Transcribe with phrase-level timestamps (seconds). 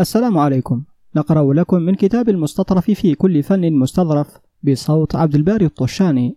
[0.00, 0.84] السلام عليكم.
[1.16, 6.36] نقرأ لكم من كتاب المستطرف في كل فن مستظرف بصوت عبد الباري الطشاني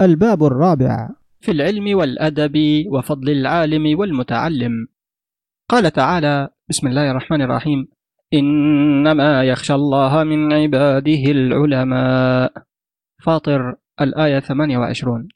[0.00, 1.10] الباب الرابع.
[1.40, 4.72] في العلم والأدب وفضل العالم والمتعلم.
[5.70, 7.88] قال تعالى بسم الله الرحمن الرحيم.
[8.34, 12.52] إنما يخشى الله من عباده العلماء.
[13.24, 15.28] فاطر الآية 28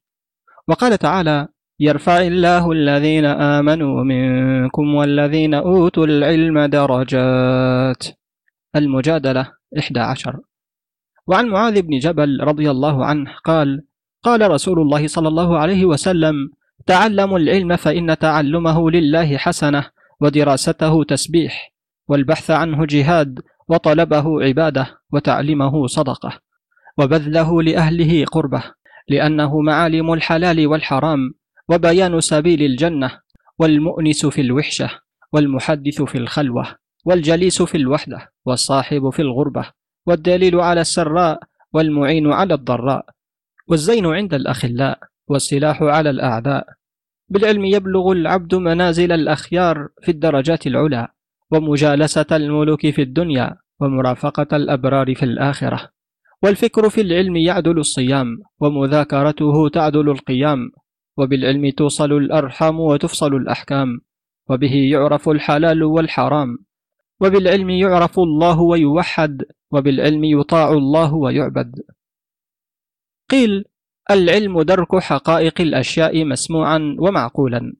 [0.68, 1.48] وقال تعالى
[1.82, 8.06] يرفع الله الذين آمنوا منكم والذين أوتوا العلم درجات.
[8.76, 10.40] المجادلة 11
[11.26, 13.82] وعن معاذ بن جبل رضي الله عنه قال
[14.22, 16.34] قال رسول الله صلى الله عليه وسلم
[16.86, 19.86] تعلموا العلم فإن تعلمه لله حسنة
[20.20, 21.72] ودراسته تسبيح
[22.08, 26.40] والبحث عنه جهاد وطلبه عبادة وتعليمه صدقة
[26.98, 28.62] وبذله لأهله قربة
[29.08, 31.39] لأنه معالم الحلال والحرام
[31.70, 33.20] وبيان سبيل الجنة
[33.58, 34.90] والمؤنس في الوحشة
[35.32, 36.66] والمحدث في الخلوة
[37.04, 39.64] والجليس في الوحدة والصاحب في الغربة
[40.06, 41.40] والدليل على السراء
[41.72, 43.04] والمعين على الضراء
[43.68, 46.66] والزين عند الأخلاء والسلاح على الأعداء.
[47.28, 51.08] بالعلم يبلغ العبد منازل الأخيار في الدرجات العلى
[51.50, 55.90] ومجالسة الملوك في الدنيا ومرافقة الأبرار في الآخرة.
[56.42, 60.70] والفكر في العلم يعدل الصيام ومذاكرته تعدل القيام
[61.20, 64.00] وبالعلم توصل الأرحام وتفصل الأحكام
[64.48, 66.58] وبه يعرف الحلال والحرام.
[67.20, 71.82] وبالعلم يعرف الله ويوحد وبالعلم يطاع الله ويعبد.
[73.30, 73.64] قيل
[74.10, 77.72] العلم درك حقائق الأشياء مسموعا ومعقولا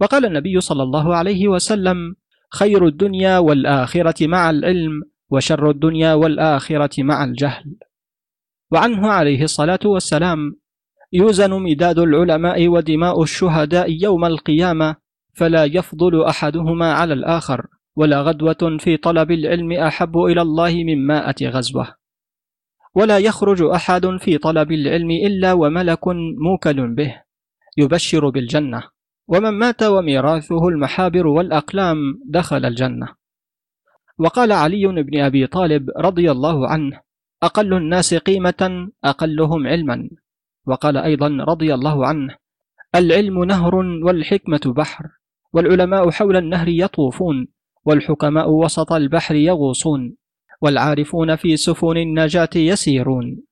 [0.00, 2.16] وقال النبي صلى الله عليه وسلم
[2.50, 7.76] خير الدنيا والآخرة مع العلم وشر الدنيا والآخرة مع الجهل
[8.72, 10.56] وعنه عليه الصلاة والسلام
[11.12, 14.96] يوزن مداد العلماء ودماء الشهداء يوم القيامة
[15.34, 21.48] فلا يفضل أحدهما على الآخر ولا غدوة في طلب العلم أحب إلى الله من مائة
[21.48, 21.94] غزوة.
[22.94, 26.06] ولا يخرج أحد في طلب العلم إلا وملك
[26.38, 27.22] موكل به
[27.76, 28.82] يبشر بالجنة.
[29.28, 33.08] ومن مات وميراثه المحابر والأقلام دخل الجنة.
[34.18, 37.00] وقال علي بن أبي طالب رضي الله عنه
[37.42, 40.08] أقل الناس قيمة أقلهم علما.
[40.68, 42.36] وقال أيضا رضي الله عنه
[42.94, 45.04] العلم نهر والحكمة بحر
[45.52, 47.48] والعلماء حول النهر يطوفون
[47.84, 50.16] والحكماء وسط البحر يغوصون
[50.60, 53.42] والعارفون في سفن النجاة يسيرون.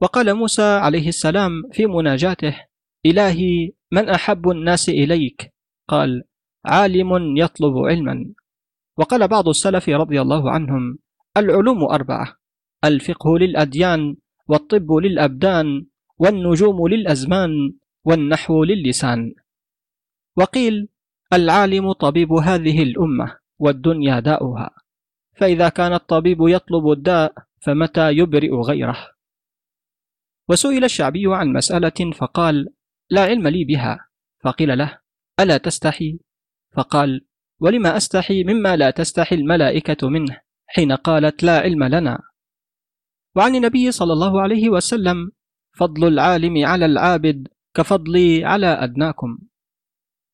[0.00, 2.56] وقال موسى عليه السلام في مناجاته
[3.06, 5.54] إلهي من أحب الناس إليك؟
[5.88, 6.24] قال
[6.64, 8.34] عالم يطلب علما.
[8.98, 10.98] وقال بعض السلف رضي الله عنهم
[11.36, 12.36] العلوم أربعة
[12.84, 14.16] الفقه للأديان
[14.48, 15.86] والطب للأبدان
[16.18, 17.50] والنجوم للأزمان
[18.04, 19.34] والنحو للسان.
[20.36, 20.88] وقيل
[21.32, 24.70] العالم طبيب هذه الأمة والدنيا داؤها.
[25.34, 28.98] فإذا كان الطبيب يطلب الداء فمتى يبرئ غيره؟
[30.48, 32.68] وسئل الشعبي عن مسألة فقال
[33.10, 34.08] لا علم لي بها.
[34.44, 34.98] فقيل له
[35.40, 36.18] ألا تستحي؟
[36.76, 37.26] فقال
[37.60, 42.20] ولما أستحي مما لا تستحي الملائكة منه حين قالت لا علم لنا.
[43.36, 45.32] وعن النبي صلى الله عليه وسلم
[45.72, 49.38] فضل العالم على العابد كفضلي على أدناكم.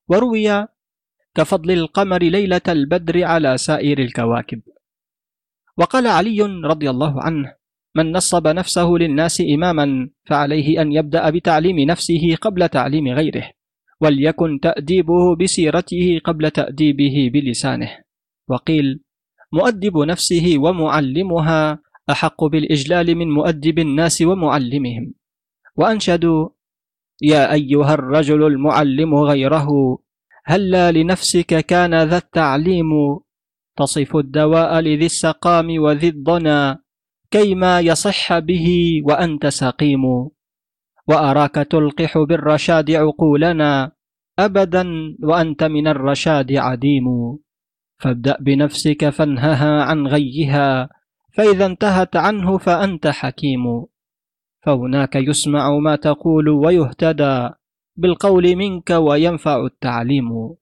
[0.08, 0.66] وروي
[1.34, 4.60] كفضل القمر ليلة البدر على سائر الكواكب.
[5.78, 7.54] وقال علي رضي الله عنه
[7.94, 13.50] من نصب نفسه للناس إماما فعليه أن يبدأ بتعليم نفسه قبل تعليم غيره
[14.00, 17.90] وليكن تأديبه بسيرته قبل تأديبه بلسانه.
[18.48, 19.00] وقيل
[19.52, 21.78] مؤدب نفسه ومعلمها
[22.10, 25.14] أحق بالإجلال من مؤدب الناس ومعلمهم.
[25.78, 26.48] وأنشدوا
[27.22, 29.68] يا أيها الرجل المعلم غيره
[30.44, 32.90] هلا لنفسك كان ذا التعليم؟
[33.76, 36.78] تصف الدواء لذي السقام وذي الضنا
[37.30, 38.68] كيما يصح به
[39.04, 40.04] وأنت سقيم.
[41.08, 43.92] وأراك تلقح بالرشاد عقولنا
[44.38, 44.84] أبدا
[45.22, 47.06] وأنت من الرشاد عديم.
[47.98, 50.88] فابدأ بنفسك فانهها عن غيها
[51.32, 53.86] فإذا انتهت عنه فأنت حكيم.
[54.62, 57.50] فهناك يسمع ما تقول ويهتدى
[57.96, 60.54] بالقول منك وينفع التعليم.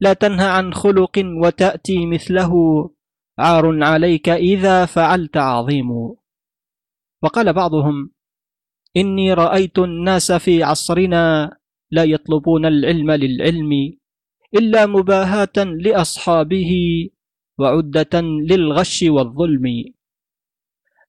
[0.00, 2.52] لا تنهى عن خلق وتأتي مثله.
[3.38, 5.90] عار عليك إذا فعلت عظيم.
[7.22, 8.10] وقال بعضهم
[8.96, 11.56] إني رأيت الناس في عصرنا
[11.90, 13.70] لا يطلبون العلم للعلم
[14.54, 16.72] إلا مباهاة لأصحابه
[17.58, 19.84] وعدة للغش والظلم.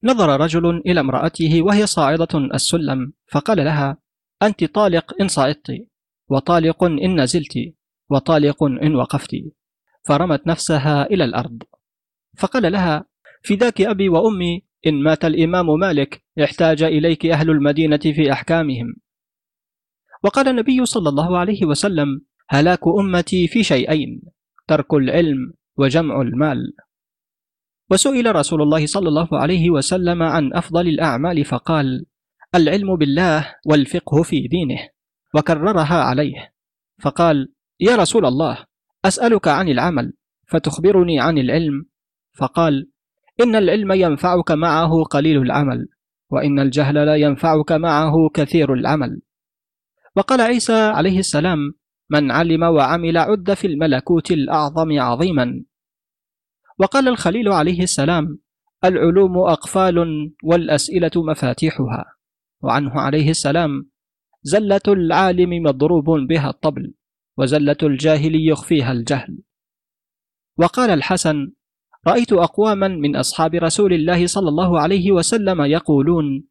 [0.05, 3.97] نظر رجل إلى امرأته وهي صاعدة السلم فقال لها
[4.43, 5.87] أنت طالق إن صعدت
[6.29, 7.53] وطالق إن نزلت
[8.09, 9.35] وطالق إن وقفت.
[10.07, 11.63] فرمت نفسها إلى الأرض.
[12.37, 13.05] فقال لها
[13.43, 18.95] فداك أبي وأمي إن مات الإمام مالك احتاج إليك أهل المدينة في أحكامهم.
[20.23, 24.21] وقال النبي صلى الله عليه وسلم هلاك أمتي في شيئين
[24.67, 26.73] ترك العلم وجمع المال.
[27.91, 32.05] وسئل رسول الله صلى الله عليه وسلم عن أفضل الأعمال فقال
[32.55, 34.89] العلم بالله والفقه في دينه.
[35.35, 36.53] وكررها عليه
[37.01, 38.65] فقال يا رسول الله
[39.05, 40.13] أسألك عن العمل
[40.47, 41.85] فتخبرني عن العلم.
[42.37, 42.89] فقال
[43.41, 45.87] إن العلم ينفعك معه قليل العمل
[46.29, 49.21] وإن الجهل لا ينفعك معه كثير العمل.
[50.15, 51.59] وقال عيسى عليه السلام
[52.09, 55.63] من علم وعمل عد في الملكوت الأعظم عظيما.
[56.79, 58.39] وقال الخليل عليه السلام
[58.85, 59.97] العلوم أقفال
[60.43, 62.05] والأسئلة مفاتيحها.
[62.61, 63.89] وعنه عليه السلام
[64.43, 66.93] زلة العالم مضروب بها الطبل
[67.37, 69.37] وزلة الجاهل يخفيها الجهل.
[70.57, 71.51] وقال الحسن
[72.07, 76.43] رأيت أقواما من أصحاب رسول الله صلى الله عليه وسلم يقولون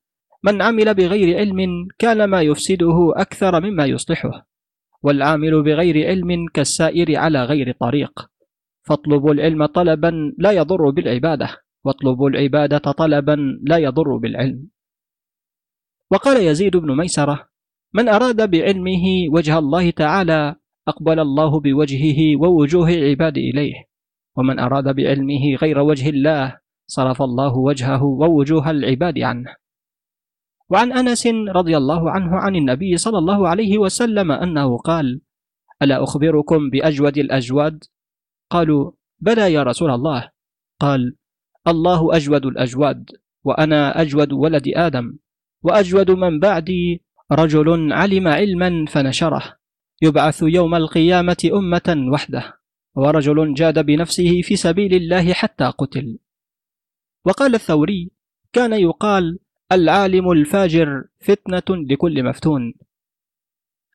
[0.44, 4.48] من عمل بغير علم كان ما يفسده أكثر مما يصلحه
[5.02, 8.30] والعامل بغير علم كالسائر على غير طريق.
[8.84, 11.48] فاطلبوا العلم طلبا لا يضر بالعبادة
[11.84, 14.68] واطلبوا العبادة طلبا لا يضر بالعلم.
[16.12, 17.48] وقال يزيد بن ميسرة
[17.94, 20.56] من أراد بعلمه وجه الله تعالى
[20.88, 23.74] أقبل الله بوجهه ووجوه العباد إليه
[24.36, 29.54] ومن أراد بعلمه غير وجه الله صرف الله وجهه ووجوه العباد عنه.
[30.70, 35.20] وعن أنس رضي الله عنه عن النبي صلى الله عليه وسلم أنه قال
[35.82, 37.84] ألا أخبركم بأجود الأجواد؟
[38.54, 40.30] قالوا بلى يا رسول الله.
[40.80, 41.16] قال
[41.68, 43.10] الله أجود الأجواد
[43.44, 45.16] وأنا أجود ولد آدم
[45.62, 47.02] وأجود من بعدي
[47.32, 49.56] رجل علم علما فنشره
[50.02, 52.60] يبعث يوم القيامة أمة وحده
[52.94, 56.18] ورجل جاد بنفسه في سبيل الله حتى قتل.
[57.24, 58.10] وقال الثوري
[58.52, 59.38] كان يقال
[59.72, 62.74] العالم الفاجر فتنة لكل مفتون.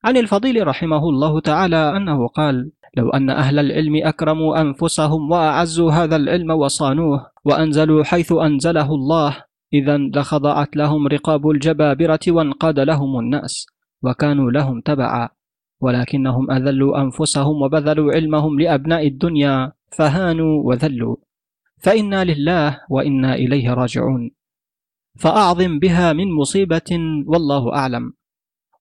[0.03, 6.15] عن الفضيل رحمه الله تعالى أنه قال لو أن أهل العلم أكرموا أنفسهم وأعزوا هذا
[6.15, 9.38] العلم وصانوه وأنزلوا حيث أنزله الله
[9.74, 13.65] إذا لخضعت لهم رقاب الجبابرة وانقاد لهم النأس
[14.03, 15.30] وكانوا لهم تبعا.
[15.81, 21.15] ولكنهم أذلوا أنفسهم وبذلوا علمهم لأبناء الدنيا فهانوا وذلوا.
[21.77, 24.31] فإنا لله وإنا إليه راجعون.
[25.19, 26.92] فأعظم بها من مصيبة
[27.25, 28.13] والله أعلم.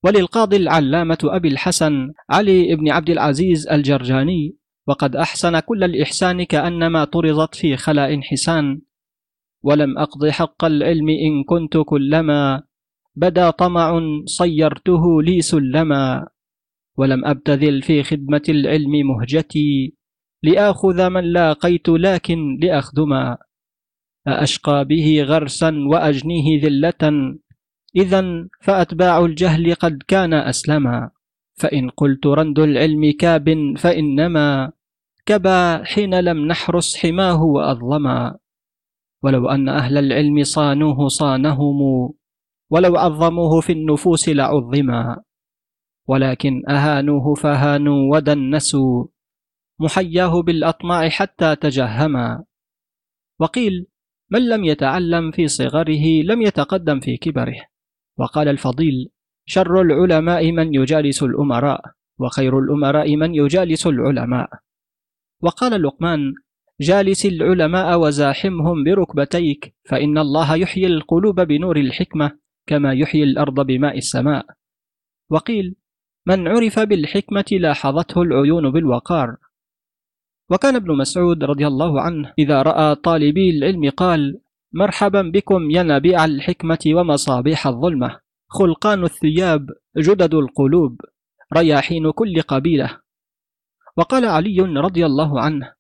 [0.05, 4.57] وللقاضي العلامة أبي الحسن علي بن عبد العزيز الجرجاني
[4.87, 8.81] وقد أحسن كل الإحسان كأنما طرزت في خلاء حسان
[9.63, 12.63] ولم أقض حق العلم إن كنت كلما
[13.17, 16.29] بدا طمع صيرته لي سلما.
[16.97, 19.95] ولم أبتذل في خدمة العلم مهجتي
[20.43, 23.39] لآخذ من لاقيت لكن لأخدما.
[24.29, 27.35] أأشقى به غرسا وأجنيه ذلة.
[27.97, 31.11] إذا فأتباع الجهل قد كان أسلما
[31.59, 34.73] فإن قلت رند العلم كاب فإنما
[35.27, 38.39] كبا حين لم نحرس حماه وأظلما.
[39.23, 41.81] ولو أن أهل العلم صانوه صانهم
[42.71, 45.23] ولو عظموه في النفوس لعظما.
[46.09, 49.07] ولكن أهانوه فهانوا ودنسوا
[49.81, 52.45] محياه بالأطماع حتى تجهما.
[53.41, 53.87] وقيل
[54.31, 57.78] من لم يتعلم في صغره لم يتقدم في كبره.
[58.19, 59.09] وقال الفضيل
[59.47, 61.81] شر العلماء من يجالس الأمراء
[62.19, 64.51] وخير الأمراء من يجالس العلماء.
[65.43, 66.35] وقال لقمان
[66.81, 74.47] جالس العلماء وزاحمهم بركبتيك فإن الله يحيي القلوب بنور الحكمة كما يحيي الأرض بماء السماء.
[75.31, 75.75] وقيل
[76.27, 79.37] من عرف بالحكمة لاحظته العيون بالوقار.
[80.51, 84.41] وكان ابن مسعود رضي الله عنه إذا رأى طالبي العلم قال
[84.73, 88.21] مرحبا بكم يا نبيع الحكمة ومصابيح الظلمة.
[88.49, 91.01] خلقان الثياب جدد القلوب
[91.57, 93.01] رياحين كل قبيلة.
[93.97, 95.73] وقال علي رضي الله عنه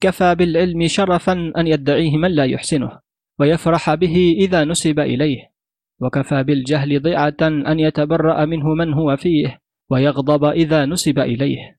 [0.00, 3.00] كفى بالعلم شرفا أن يدعيه من لا يحسنه
[3.38, 5.52] ويفرح به إذا نسب إليه.
[6.00, 11.78] وكفى بالجهل ضيعة أن يتبرأ منه من هو فيه ويغضب إذا نسب إليه.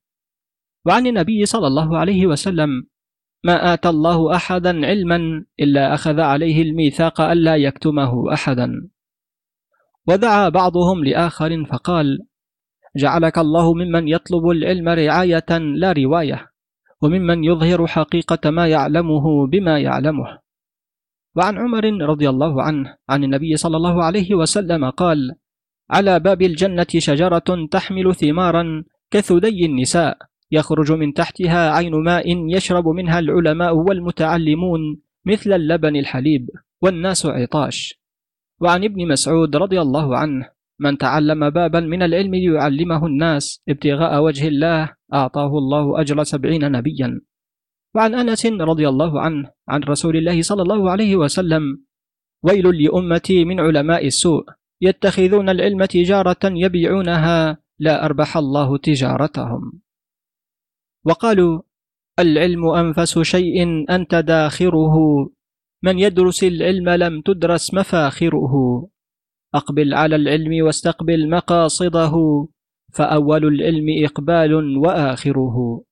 [0.86, 2.86] وعن النبي صلى الله عليه وسلم
[3.44, 8.88] ما آتى الله أحدا علما إلا أخذ عليه الميثاق ألا يكتمه أحدا.
[10.08, 12.18] ودعا بعضهم لآخر فقال
[12.96, 16.48] جعلك الله ممن يطلب العلم رعاية لا رواية
[17.02, 20.38] وممن يظهر حقيقة ما يعلمه بما يعلمه.
[21.36, 25.36] وعن عمر رضي الله عنه عن النبي صلى الله عليه وسلم قال
[25.90, 30.18] على باب الجنة شجرة تحمل ثمارا كثدي النساء.
[30.54, 34.80] يخرج من تحتها عين ماء يشرب منها العلماء والمتعلمون
[35.26, 36.50] مثل اللبن الحليب
[36.82, 37.78] والناس عطاش.
[38.60, 44.48] وعن ابن مسعود رضي الله عنه من تعلم بابا من العلم ليعلمه الناس ابتغاء وجه
[44.48, 44.82] الله
[45.14, 47.20] أعطاه الله أجر سبعين نبيا.
[47.94, 51.62] وعن أنس رضي الله عنه عن رسول الله صلى الله عليه وسلم
[52.42, 54.44] ويل لأمتي من علماء السوء
[54.80, 59.83] يتخذون العلم تجارة يبيعونها لا أربح الله تجارتهم.
[61.04, 61.62] وقالوا
[62.18, 64.96] العلم أنفس شيء أنت داخره.
[65.82, 68.86] من يدرس العلم لم تدرس مفاخره.
[69.54, 72.12] أقبل على العلم واستقبل مقاصده
[72.92, 75.84] فأول العلم إقبال وآخره.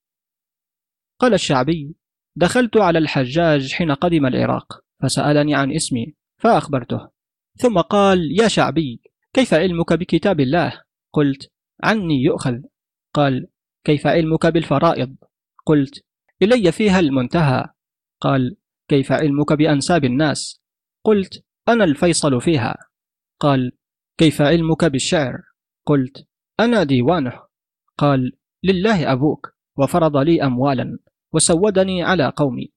[1.21, 1.95] قال الشعبي
[2.37, 7.09] دخلت على الحجاج حين قدم العراق فسألني عن اسمي فأخبرته.
[7.57, 9.00] ثم قال يا شعبي
[9.33, 11.50] كيف علمك بكتاب الله؟ قلت
[11.83, 12.59] عني يؤخذ.
[13.14, 13.47] قال
[13.84, 15.16] كيف علمك بالفرائض؟
[15.66, 16.04] قلت
[16.42, 17.68] إلي فيها المنتهى.
[18.20, 18.56] قال
[18.88, 20.62] كيف علمك بأنساب الناس؟
[21.04, 22.76] قلت أنا الفيصل فيها.
[23.40, 23.72] قال
[24.18, 25.42] كيف علمك بالشعر؟
[25.86, 26.28] قلت
[26.60, 27.42] أنا ديوانه.
[27.98, 28.32] قال
[28.64, 30.98] لله أبوك وفرض لي أموالا
[31.32, 32.72] وسودني على قومي.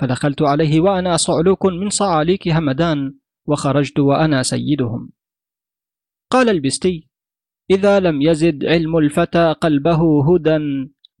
[0.00, 3.14] فدخلت عليه وأنا صعلوك من صعاليك همدان
[3.46, 5.10] وخرجت وأنا سيدهم.
[6.30, 7.09] قال البستي
[7.70, 10.00] إذا لم يزد علم الفتى قلبه
[10.34, 10.58] هدى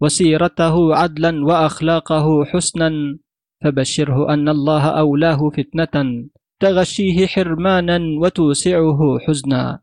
[0.00, 3.18] وسيرته عدلا وأخلاقه حسنا
[3.64, 6.26] فبشره أن الله أولاه فتنة
[6.60, 9.80] تغشيه حرمانا وتوسعه حزنا.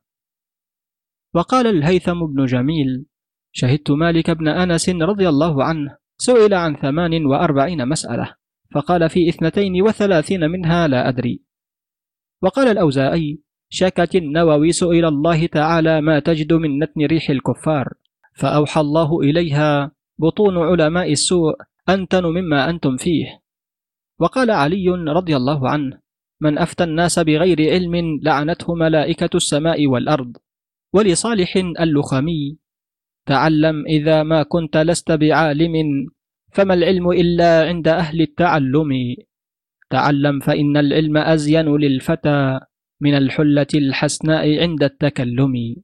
[1.34, 3.06] وقال الهيثم بن جميل
[3.52, 8.36] شهدت مالك بن أنس رضي الله عنه سئل عن ثمان وأربعين مسألة
[8.72, 11.44] فقال في اثنتين وثلاثين منها لا أدري.
[12.42, 17.94] وقال الأوزائي شكت النووي إلى الله تعالى ما تجد من نتن ريح الكفار
[18.36, 21.54] فأوحى الله إليها بطون علماء السوء
[21.90, 23.42] أنتن مما أنتم فيه.
[24.20, 26.00] وقال علي رضي الله عنه
[26.42, 30.38] من أفتى الناس بغير علم لعنته ملائكة السماء والأرض
[30.94, 32.58] ولصالح اللخمي
[33.26, 35.74] تعلم إذا ما كنت لست بعالم
[36.52, 38.92] فما العلم إلا عند أهل التعلم
[39.90, 42.60] تعلم فإن العلم أزين للفتى.
[43.02, 45.76] من الحلة الحسناء عند التكلم.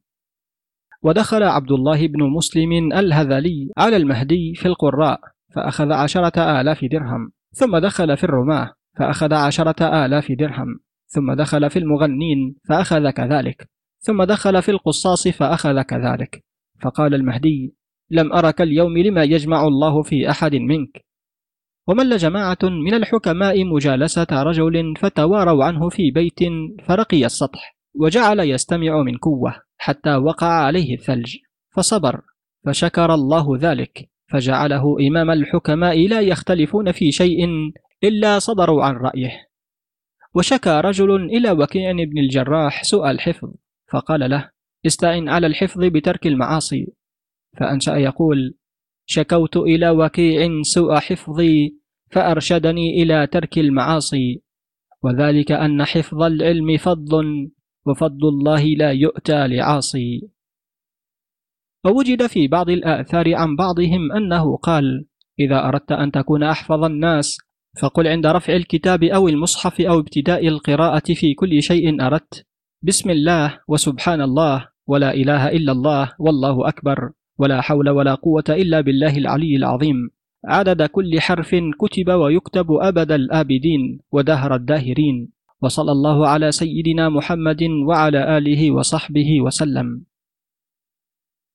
[1.03, 5.19] ودخل عبد الله بن مسلم الهذلي على المهدي في القراء
[5.55, 11.79] فأخذ عشرة آلاف درهم ثم دخل في الرماة فأخذ عشرة آلاف درهم ثم دخل في
[11.79, 16.43] المغنين فأخذ كذلك ثم دخل في القصاص فأخذ كذلك.
[16.81, 17.75] فقال المهدي
[18.11, 21.05] لم أرك اليوم لما يجمع الله في أحد منك؟
[21.87, 26.39] ومل جماعة من الحكماء مجالسة رجل فتواروا عنه في بيت
[26.87, 31.37] فرقي السطح وجعل يستمع من قوة حتى وقع عليه الثلج
[31.75, 32.21] فصبر
[32.65, 37.47] فشكر الله ذلك فجعله إمام الحكماء لا يختلفون في شيء
[38.03, 39.47] إلا صدروا عن رأيه.
[40.35, 43.53] وشكى رجل إلى وكيع بن الجراح سوء الحفظ
[43.91, 44.49] فقال له
[44.85, 46.87] استعن على الحفظ بترك المعاصي.
[47.59, 48.55] فأنشأ يقول
[49.13, 51.77] شكوت إلى وكيع سوء حفظي
[52.11, 54.41] فأرشدني إلى ترك المعاصي.
[55.03, 57.51] وذلك أن حفظ العلم فضل
[57.85, 60.29] وفضل الله لا يؤتى لعاصي.
[61.85, 65.05] ووجد في بعض الآثار عن بعضهم أنه قال
[65.39, 67.37] إذا أردت أن تكون أحفظ الناس
[67.81, 72.45] فقل عند رفع الكتاب أو المصحف أو ابتداء القراءة في كل شيء أردت.
[72.81, 77.11] بسم الله وسبحان الله ولا إله إلا الله والله أكبر.
[77.37, 80.09] ولا حول ولا قوة إلا بالله العلي العظيم.
[80.45, 85.29] عدد كل حرف كتب ويكتب أبد الآبدين ودهر الداهرين.
[85.61, 90.05] وصلى الله على سيدنا محمد وعلى آله وصحبه وسلم.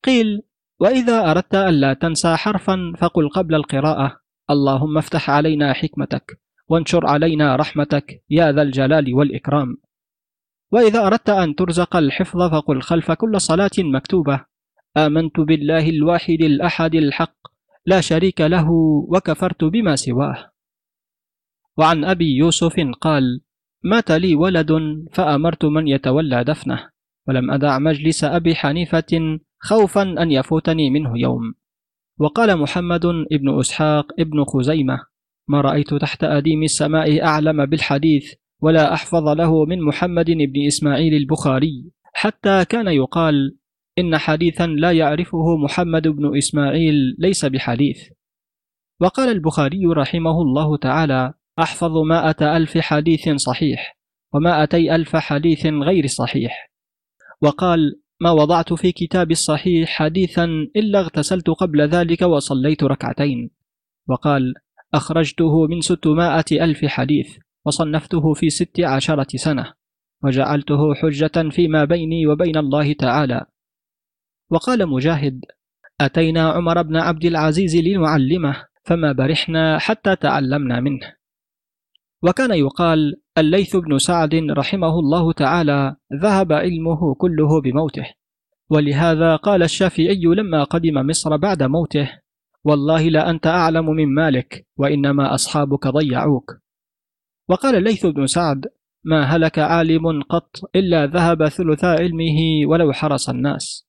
[0.04, 0.42] قيل
[0.80, 4.20] وإذا أردت ألا تنسى حرفا فقل قبل القراءة.
[4.50, 9.76] اللهم افتح علينا حكمتك وانشر علينا رحمتك يا ذا الجلال والإكرام.
[10.72, 14.47] وإذا أردت أن ترزق الحفظ فقل خلف كل صلاة مكتوبة.
[15.06, 17.38] آمنت بالله الواحد الأحد الحق
[17.86, 18.70] لا شريك له
[19.08, 20.50] وكفرت بما سواه.
[21.78, 23.40] وعن أبي يوسف قال
[23.84, 24.70] مات لي ولد
[25.12, 26.90] فأمرت من يتولى دفنه
[27.28, 31.54] ولم أدع مجلس أبي حنيفة خوفا أن يفوتني منه يوم.
[32.18, 34.98] وقال محمد ابن إسحاق ابن خزيمة
[35.48, 41.90] ما رأيت تحت أديم السماء أعلم بالحديث ولا أحفظ له من محمد بن إسماعيل البخاري.
[42.14, 43.56] حتى كان يقال
[43.98, 48.08] إن حديثا لا يعرفه محمد بن إسماعيل ليس بحديث.
[49.00, 53.98] وقال البخاري رحمه الله تعالى أحفظ مائة ألف حديث صحيح
[54.34, 56.72] ومائتي ألف حديث غير صحيح.
[57.42, 60.44] وقال ما وضعت في كتاب الصحيح حديثا
[60.76, 63.50] إلا اغتسلت قبل ذلك وصليت ركعتين.
[64.08, 64.54] وقال
[64.94, 67.36] أخرجته من ستمائة ألف حديث
[67.66, 69.72] وصنفته في ست عشرة سنة
[70.24, 73.46] وجعلته حجة فيما بيني وبين الله تعالى.
[74.50, 75.44] وقال مجاهد
[76.00, 81.14] أتينا عمر بن عبد العزيز لنعلمه فما برحنا حتى تعلمنا منه.
[82.22, 88.06] وكان يقال الليث بن سعد رحمه الله تعالى ذهب علمه كله بموته
[88.70, 92.10] ولهذا قال الشافعي لما قدم مصر بعد موته
[92.64, 96.58] والله لا أنت أعلم من مالك وإنما أصحابك ضيعوك.
[97.48, 98.66] وقال الليث بن سعد
[99.04, 103.87] ما هلك عالم قط إلا ذهب ثلثا علمه ولو حرص الناس.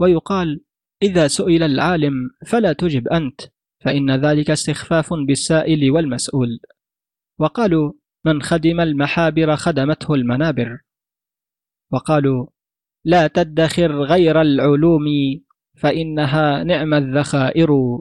[0.00, 0.60] ويقال
[1.02, 3.40] إذا سئل العالم فلا تجب أنت
[3.84, 6.60] فإن ذلك استخفاف بالسائل والمسؤول.
[7.38, 7.92] وقالوا
[8.24, 10.78] من خدم المحابر خدمته المنابر.
[11.92, 12.46] وقالوا
[13.04, 15.04] لا تدخر غير العلوم
[15.76, 18.00] فإنها نعم الذخائر.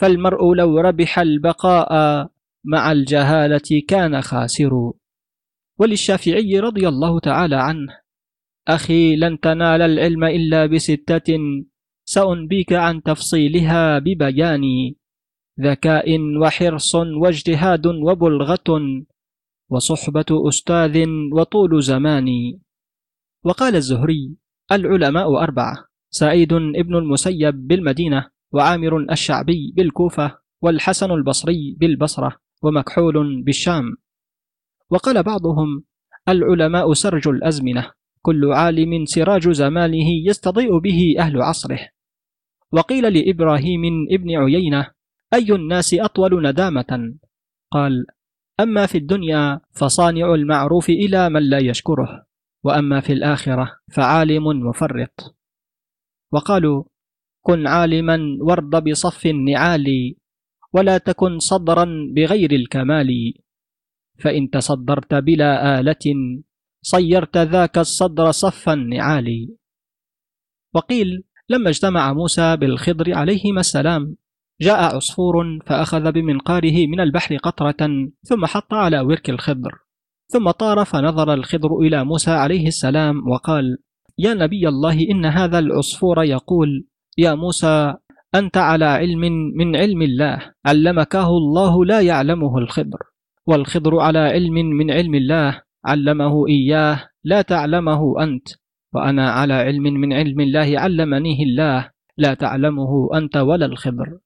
[0.00, 1.92] فالمرء لو ربح البقاء
[2.64, 4.92] مع الجهالة كان خاسر.
[5.78, 8.01] وللشافعي رضي الله تعالى عنه
[8.68, 11.38] أخي لن تنال العلم إلا بستة.
[12.04, 14.94] سأنبيك عن تفصيلها ببيان.
[15.60, 18.68] ذكاء وحرص واجتهاد وبلغة
[19.70, 22.28] وصحبة أستاذ وطول زمان.
[23.44, 24.36] وقال الزهري
[24.72, 25.76] العلماء أربعة
[26.10, 33.96] سعيد ابن المسيب بالمدينة وعامر الشعبي بالكوفة والحسن البصري بالبصرة ومكحول بالشام.
[34.90, 35.84] وقال بعضهم
[36.28, 38.01] العلماء سرج الأزمنة.
[38.22, 41.88] كل عالم سراج زمانه يستضيء به أهل عصره.
[42.72, 44.90] وقيل لإبراهيم ابن عيينة
[45.34, 47.14] أي الناس أطول ندامة؟
[47.70, 48.06] قال
[48.60, 52.26] أما في الدنيا فصانع المعروف إلى من لا يشكره
[52.64, 55.36] وأما في الآخرة فعالم مفرط.
[56.32, 56.84] وقالوا
[57.42, 60.14] كن عالما وارض بصف النعال
[60.72, 63.08] ولا تكن صدرا بغير الكمال.
[64.18, 66.06] فإن تصدرت بلا آلة
[66.82, 69.56] صيرت ذاك الصدر صف النعال
[70.74, 74.16] وقيل لما اجتمع موسى بالخضر عليهما السلام
[74.60, 75.34] جاء عصفور
[75.66, 77.88] فأخذ بمنقاره من البحر قطرة
[78.22, 79.72] ثم حط على ورك الخضر
[80.28, 83.78] ثم طار فنظر الخضر إلى موسى عليه السلام وقال
[84.18, 86.86] يا نبي الله إن هذا العصفور يقول
[87.18, 87.94] يا موسى
[88.34, 89.20] أنت على علم
[89.56, 92.98] من علم الله علمكه الله لا يعلمه الخضر
[93.46, 98.48] والخضر على علم من علم الله علمه إياه لا تعلمه أنت.
[98.94, 104.18] وأنا على علم من علم الله علمنيه الله لا تعلمه أنت ولا الخضر.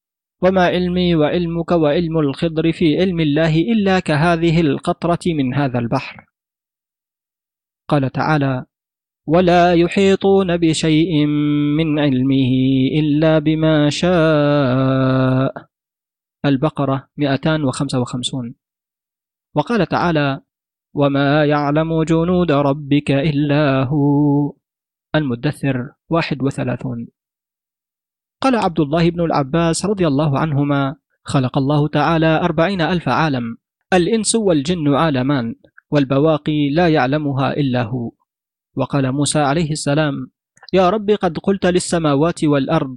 [0.42, 6.24] وما علمي وعلمك وعلم الخضر في علم الله إلا كهذه القطرة من هذا البحر.
[7.88, 8.64] قال تعالى
[9.26, 11.26] ولا يحيطون بشيء
[11.76, 12.52] من علمه
[13.00, 15.66] إلا بما شاء.
[16.46, 18.54] البقرة 255
[19.54, 20.40] وقال تعالى
[20.96, 24.56] وما يعلم جنود ربك إلا هو.
[25.14, 27.08] المدثر 31
[28.42, 33.56] قال عبد الله بن العباس رضي الله عنهما خلق الله تعالى أربعين ألف عالم
[33.92, 35.54] الإنس والجن عالمان
[35.90, 38.12] والبواقي لا يعلمها إلا هو.
[38.76, 40.14] وقال موسى عليه السلام
[40.72, 42.96] يا رب قد قلت للسماوات والأرض.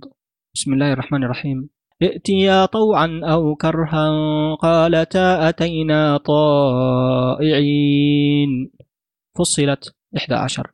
[0.55, 1.69] بسم الله الرحمن الرحيم.
[2.03, 4.09] ائتيا طوعا أو كرها
[4.55, 7.59] قالتا أتينا طائعين.
[9.37, 10.71] فصلت 11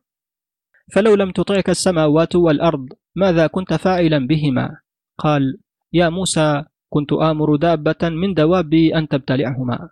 [0.93, 4.79] فلو لم تطعك السماوات والأرض ماذا كنت فاعلا بهما؟
[5.17, 5.57] قال
[5.93, 9.89] يا موسى كنت آمر دابة من دوابي أن تبتلعهما.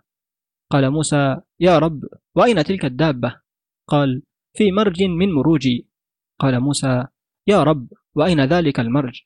[0.70, 2.04] قال موسى يا رب
[2.36, 3.40] وأين تلك الدابة؟
[3.88, 4.22] قال
[4.56, 5.88] في مرج من مروجي.
[6.40, 7.06] قال موسى
[7.46, 9.20] يا رب وأين ذلك المرج؟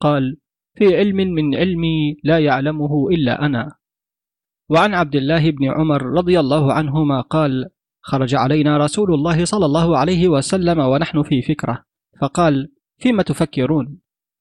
[0.00, 0.36] قال
[0.74, 3.72] في علم من علمي لا يعلمه إلا أنا.
[4.68, 7.68] وعن عبد الله بن عمر رضي الله عنهما قال
[8.00, 11.84] خرج علينا رسول الله صلى الله عليه وسلم ونحن في فكرة.
[12.20, 13.98] فقال فيما تفكرون؟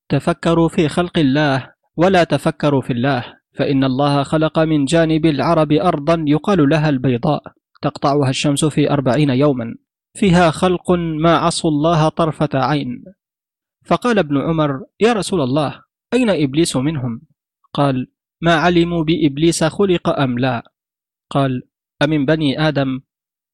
[0.09, 6.23] تفكروا في خلق الله ولا تفكروا في الله فإن الله خلق من جانب العرب أرضا
[6.27, 7.43] يقال لها البيضاء
[7.81, 9.75] تقطعها الشمس في أربعين يوما
[10.13, 13.03] فيها خلق ما عصوا الله طرفة عين.
[13.85, 15.81] فقال ابن عمر يا رسول الله
[16.13, 17.21] أين إبليس منهم؟
[17.73, 18.07] قال
[18.41, 20.71] ما علموا بإبليس خلق أم لا؟
[21.29, 21.63] قال
[22.03, 22.99] أمن بني آدم؟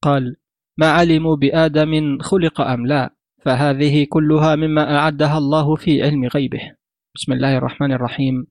[0.02, 0.36] قال
[0.78, 3.16] ما علموا بآدم خلق أم لا
[3.46, 6.76] فهذه كلها مما أعدها الله في علم غيبه
[7.16, 8.48] بسم الله الرحمن الرحيم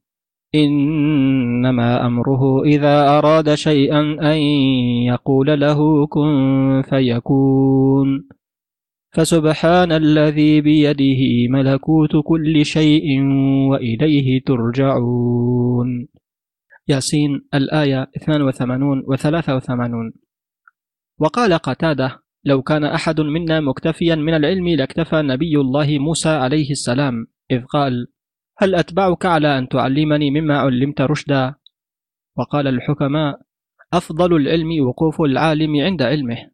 [0.55, 4.01] إنما أمره إذا أراد شيئا
[4.33, 4.39] أن
[5.07, 8.29] يقول له كن فيكون
[9.17, 13.23] فسبحان الذي بيده ملكوت كل شيء
[13.71, 16.09] وإليه ترجعون.
[16.89, 20.13] ياسين الآية 82 و 83
[21.19, 27.27] وقال قتادة لو كان أحد منا مكتفيا من العلم لاكتفى نبي الله موسى عليه السلام.
[27.51, 28.07] إذ قال
[28.59, 31.55] هل أتبعك على أن تعلمني مما علمت رشدا؟
[32.37, 33.41] وقال الحكماء
[33.93, 36.51] أفضل العلم وقوف العالم عند علمه.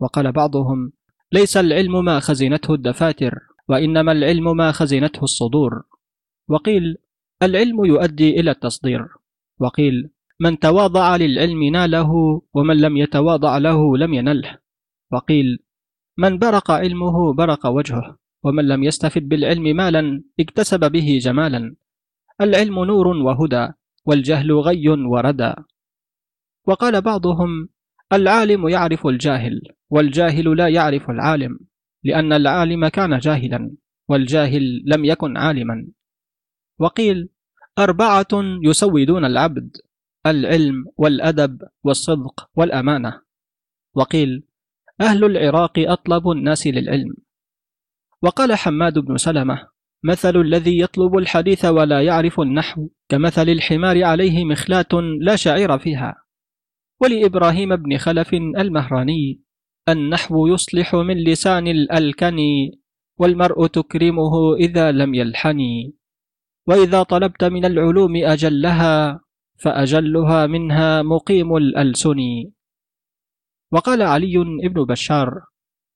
[0.00, 0.92] وقال بعضهم
[1.32, 3.38] ليس العلم ما خزنته الدفاتر
[3.68, 5.82] وإنما العلم ما خزنته الصدور.
[6.48, 6.96] وقيل
[7.42, 9.06] العلم يؤدي إلى التصدير.
[9.60, 14.58] وقيل من تواضع للعلم ناله ومن لم يتواضع له لم ينله.
[15.12, 15.58] وقيل
[16.18, 21.76] من برق علمه برق وجهه ومن لم يستفد بالعلم مالا اكتسب به جمالا.
[22.40, 23.68] العلم نور وهدى
[24.06, 25.54] والجهل غي وردى
[26.66, 27.68] وقال بعضهم
[28.12, 31.58] العالم يعرف الجاهل والجاهل لا يعرف العالم
[32.04, 33.76] لأن العالم كان جاهلا
[34.08, 35.86] والجاهل لم يكن عالما.
[36.78, 37.28] وقيل
[37.78, 38.28] أربعة
[38.64, 39.76] يسودون العبد
[40.26, 43.22] العلم والأدب والصدق والأمانة.
[43.94, 44.42] وقيل
[45.00, 47.14] أهل العراق أطلب الناس للعلم.
[48.22, 49.68] وقال حماد بن سلمة
[50.04, 56.29] مثل الذي يطلب الحديث ولا يعرف النحو كمثل الحمار عليه مخلاة لا شعير فيها.
[57.00, 59.40] ولإبراهيم بن خلف المهراني
[59.88, 62.80] النحو يصلح من لسان الألكني
[63.18, 66.00] والمرء تكرمه إذا لم يلحني
[66.66, 69.20] وإذا طلبت من العلوم أجلها
[69.58, 72.20] فأجلها منها مقيم الألسن.
[73.72, 75.44] وقال علي بن بشار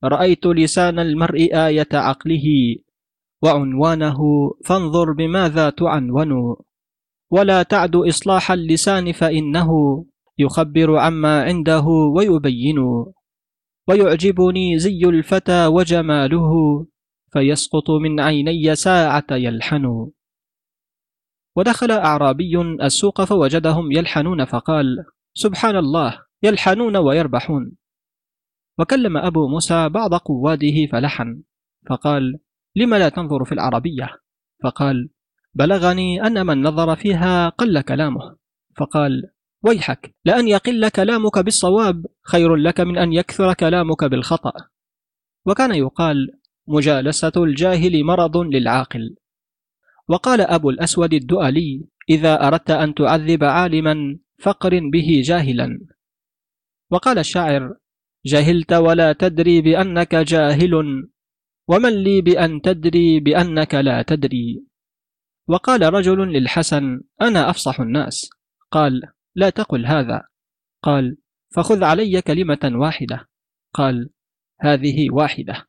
[0.05, 2.77] رأيت لسان المرء آية عقله
[3.43, 4.19] وعنوانه
[4.65, 6.57] فانظر بماذا تعنون.
[7.31, 9.71] ولا تعد إصلاح اللسان فإنه
[10.39, 11.85] يخبر عما عنده
[12.17, 12.79] ويبين
[13.89, 16.53] ويعجبني زي الفتى وجماله
[17.33, 20.11] فيسقط من عيني ساعة يلحن.
[21.57, 27.73] ودخل أعرابي السوق فوجدهم يلحنون فقال سبحان الله يلحنون ويربحون.
[28.79, 31.43] وكلم أبو موسى بعض قواده فلحن
[31.89, 32.39] فقال
[32.77, 34.11] لم لا تنظر في العربية
[34.65, 35.11] فقال
[35.55, 38.37] بلغني أن من نظر فيها قل كلامه.
[38.77, 39.34] فقال
[39.65, 40.15] ويحك.
[40.25, 44.53] لأن يقل كلامك بالصواب خير لك من أن يكثر كلامك بالخطأ.
[45.47, 46.17] وكان يقال
[46.69, 49.17] مجالسة الجاهل مرض للعاقل.
[50.09, 55.81] وقال أبو الأسود الدؤلي إذا أردت أن تعذب عالما فقر به جاهلا.
[56.91, 57.77] وقال الشاعر
[58.27, 60.75] جهلت ولا تدري بأنك جاهل
[61.69, 64.65] ومن لي بأن تدري بأنك لا تدري.
[65.49, 68.31] وقال رجل للحسن أنا أفصح الناس.
[68.71, 69.03] قال
[69.35, 70.23] لا تقل هذا.
[70.83, 71.17] قال
[71.55, 73.29] فخذ علي كلمة واحدة.
[73.75, 74.11] قال
[74.61, 75.69] هذه واحدة.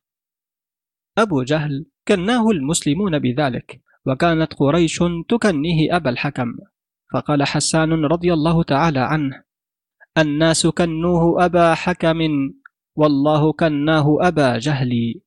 [1.18, 4.98] أبو جهل كناه المسلمون بذلك وكانت قريش
[5.28, 6.56] تكنيه أبا الحكم.
[7.12, 9.42] فقال حسان رضي الله تعالى عنه
[10.18, 12.18] الناس كنوه أبا حكم
[12.96, 15.20] والله كناه أبا جهل.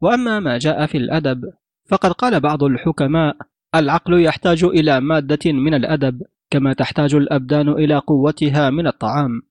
[0.00, 1.52] وأما ما جاء في الأدب
[1.88, 3.36] فقد قال بعض الحكماء
[3.74, 6.22] العقل يحتاج إلى مادة من الأدب.
[6.54, 9.42] كما تحتاج الأبدان إلى قوتها من الطعام.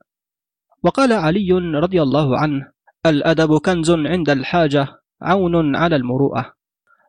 [0.84, 2.72] وقال علي رضي الله عنه
[3.06, 4.88] الأدب كنز عند الحاجة
[5.22, 6.54] عون على المروءة.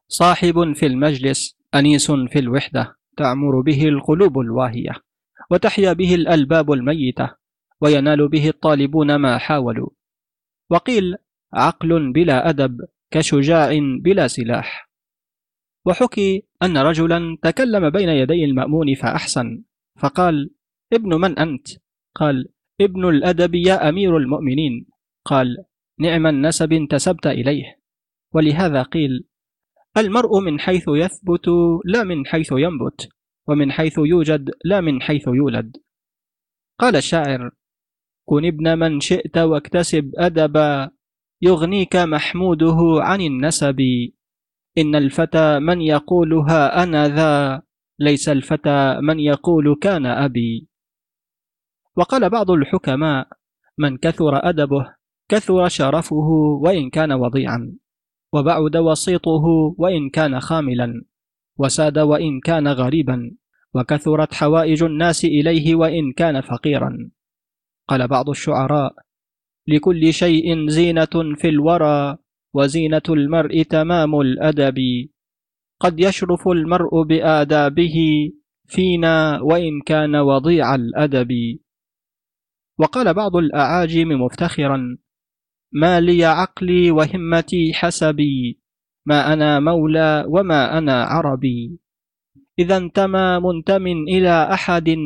[0.09, 4.92] صاحب في المجلس أنيس في الوحدة تعمر به القلوب الواهية
[5.50, 7.30] وتحيا به الألباب الميتة
[7.80, 9.90] وينال به الطالبون ما حاولوا.
[10.70, 11.14] وقيل
[11.52, 12.80] عقل بلا أدب
[13.11, 13.70] كشجاع
[14.02, 14.90] بلا سلاح.
[15.87, 19.64] وحكي أن رجلا تكلم بين يدي المأمون فأحسن.
[19.98, 20.50] فقال
[20.92, 21.68] ابن من أنت؟
[22.14, 22.48] قال
[22.80, 24.87] ابن الأدب يا أمير المؤمنين.
[25.24, 25.64] قال
[25.98, 27.80] نعم النسب انتسبت إليه.
[28.33, 29.24] ولهذا قيل
[29.96, 31.48] المرء من حيث يثبت
[31.85, 33.09] لا من حيث ينبت
[33.48, 35.76] ومن حيث يوجد لا من حيث يولد.
[36.78, 37.50] قال الشاعر
[38.24, 40.90] كن ابن من شئت واكتسب أدبا
[41.42, 43.80] يغنيك محموده عن النسب.
[44.78, 47.62] إن الفتى من يقولها أنا ذا
[47.98, 50.68] ليس الفتى من يقول كان أبي.
[51.96, 53.28] وقال بعض الحكماء
[53.78, 54.94] من كثر أدبه
[55.28, 56.28] كثر شرفه
[56.62, 57.74] وإن كان وضيعا
[58.33, 59.44] وبعد وسيطه
[59.78, 61.04] وإن كان خاملا
[61.59, 63.37] وساد وإن كان غريبا
[63.74, 67.11] وكثرت حوائج الناس إليه وإن كان فقيرا.
[67.88, 68.94] قال بعض الشعراء
[69.66, 72.16] لكل شيء زينة في الورى
[72.54, 74.78] وزينة المرء تمام الأدب.
[75.85, 77.97] قد يشرف المرء بآدابه
[78.66, 81.59] فينا وإن كان وضيع الأدب.
[82.79, 84.99] وقال بعض الأعاجم مفتخرا
[85.73, 88.61] ما لي عقلي وهمتي حسبي
[89.07, 91.79] ما أنا مولى وما أنا عربي.
[92.59, 94.97] إذا انتمى منتم إلى أحد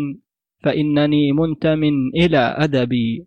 [0.62, 1.83] فإنني منتم
[2.14, 3.27] إلى أدبي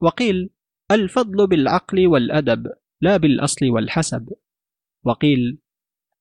[0.00, 0.50] وقيل
[0.90, 2.66] الفضل بالعقل والأدب
[3.00, 4.28] لا بالأصل والحسب.
[5.04, 5.58] وقيل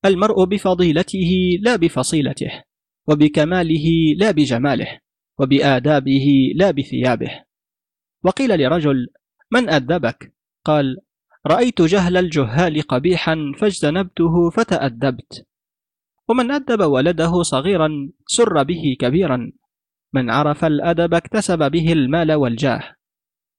[0.06, 2.64] المرء بفضيلته لا بفصيلته
[3.08, 3.86] وبكماله
[4.18, 5.00] لا بجماله
[5.40, 7.44] وبآدابه لا بثيابه.
[8.24, 9.08] وقيل لرجل
[9.52, 10.34] من أدبك؟
[10.66, 10.98] قال
[11.48, 15.46] رأيت جهل الجهال قبيحا فاجتنبته فتأدبت.
[16.30, 17.90] ومن أدب ولده صغيرا
[18.28, 19.52] سر به كبيرا.
[20.14, 22.96] من عرف الأدب اكتسب به المال والجاه.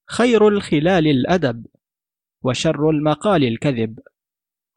[0.09, 1.67] خير الخلال الأدب
[2.43, 3.99] وشر المقال الكذب.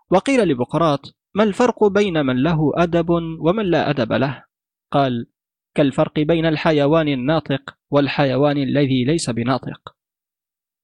[0.10, 4.43] وقيل لبقراط ما الفرق بين من له أدب ومن لا أدب له؟
[4.91, 5.28] قال
[5.76, 9.96] كالفرق بين الحيوان الناطق والحيوان الذي ليس بناطق.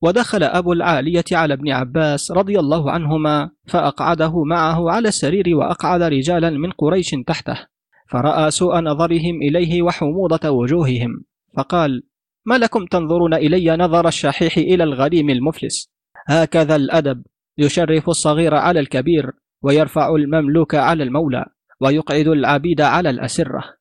[0.01, 6.49] ودخل أبو العالية على ابن عباس رضي الله عنهما فأقعده معه على السرير وأقعد رجالا
[6.49, 7.67] من قريش تحته
[8.07, 11.23] فرأى سوء نظرهم إليه وحموضة وجوههم
[11.57, 12.03] فقال
[12.45, 15.91] ما لكم تنظرون إلي نظر الشحيح إلى الغريم المفلس؟
[16.27, 17.23] هكذا الأدب
[17.57, 19.31] يشرف الصغير على الكبير
[19.62, 21.45] ويرفع المملوك على المولى
[21.82, 23.78] ويقعد العبيد على الأسرة.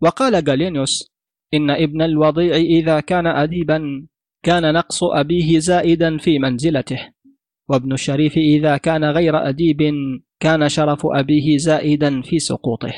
[0.00, 1.12] وقال غالينيوس
[1.54, 4.06] إن ابن الوضيع إذا كان أديبا
[4.42, 7.12] كان نقص أبيه زائدا في منزلته.
[7.68, 9.78] وابن الشريف إذا كان غير أديب
[10.40, 12.94] كان شرف أبيه زائدا في سقوطه.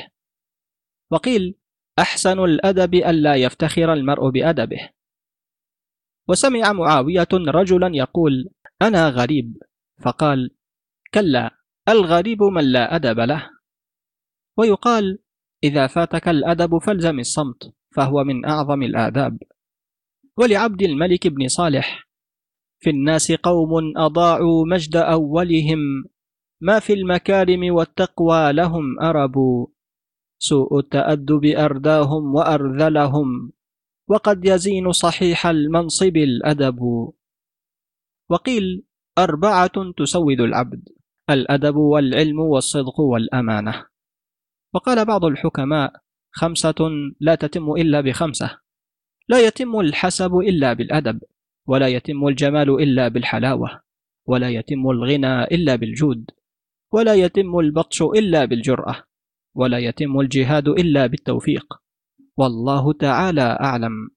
[1.10, 1.54] وقيل
[1.98, 4.88] أحسن الأدب ألا يفتخر المرء بأدبه.
[6.28, 8.48] وسمع معاوية رجلا يقول
[8.82, 9.56] أنا غريب.
[10.02, 10.50] فقال
[11.14, 11.50] كلا
[11.88, 13.50] الغريب من لا أدب له.
[14.58, 15.18] ويقال
[15.64, 19.38] إذا فاتك الأدب فالزم الصمت فهو من أعظم الآداب.
[20.36, 22.08] ولعبد الملك بن صالح
[22.80, 26.04] في الناس قوم أضاعوا مجد أولهم
[26.60, 29.66] ما في المكارم والتقوى لهم أربوا
[30.38, 33.52] سوء التأدب أرداهم وأرذلهم
[34.08, 36.80] وقد يزين صحيح المنصب الأدب.
[38.30, 38.84] وقيل
[39.18, 40.99] أربعة تسود العبد.
[41.30, 43.86] الأدب والعلم والصدق والأمانة.
[44.74, 45.92] وقال بعض الحكماء
[46.32, 46.74] خمسة
[47.20, 48.58] لا تتم إلا بخمسة.
[49.28, 51.20] لا يتم الحسب إلا بالأدب
[51.66, 53.80] ولا يتم الجمال إلا بالحلاوة
[54.26, 56.30] ولا يتم الغنى إلا بالجود
[56.92, 59.04] ولا يتم البطش إلا بالجرأة
[59.54, 61.66] ولا يتم الجهاد إلا بالتوفيق.
[62.36, 64.10] والله تعالى أعلم.